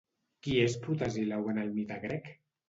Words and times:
Qui 0.47 0.55
és 0.61 0.77
Protesilau 0.85 1.51
en 1.53 1.61
el 1.65 1.71
mite 1.77 2.01
grec? 2.09 2.33